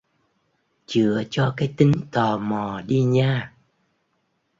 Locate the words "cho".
1.29-1.53